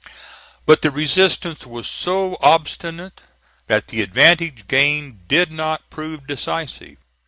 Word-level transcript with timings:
But 0.65 0.81
the 0.81 0.89
resistance 0.89 1.63
was 1.67 1.87
so 1.87 2.35
obstinate 2.41 3.21
that 3.67 3.89
the 3.89 4.01
advantage 4.01 4.67
gained 4.67 5.27
did 5.27 5.51
not 5.51 5.91
prove 5.91 6.25
decisive. 6.25 6.97